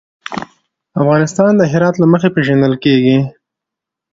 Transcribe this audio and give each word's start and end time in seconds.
افغانستان 1.01 1.51
د 1.57 1.61
هرات 1.71 1.95
له 1.99 2.07
مخې 2.13 2.29
پېژندل 2.35 2.73
کېږي. 2.83 3.17